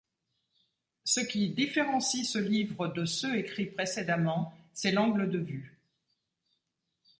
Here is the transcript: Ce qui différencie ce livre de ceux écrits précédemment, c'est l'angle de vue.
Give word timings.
Ce 1.03 1.19
qui 1.19 1.49
différencie 1.51 2.25
ce 2.27 2.39
livre 2.39 2.87
de 2.87 3.05
ceux 3.05 3.35
écrits 3.37 3.67
précédemment, 3.67 4.51
c'est 4.73 4.91
l'angle 4.91 5.29
de 5.29 5.37
vue. 5.37 5.77